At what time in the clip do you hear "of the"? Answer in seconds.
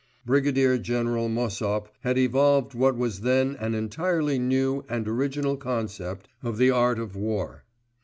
6.41-6.71